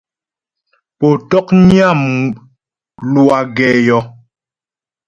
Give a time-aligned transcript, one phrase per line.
[0.97, 1.99] Pó ntɔ̌knyə́ a
[3.03, 4.01] mlwâ gɛ yɔ́.